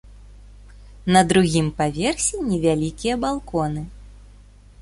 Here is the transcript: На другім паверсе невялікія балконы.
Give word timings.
На 1.15 1.21
другім 1.33 1.69
паверсе 1.81 2.35
невялікія 2.49 3.21
балконы. 3.27 3.81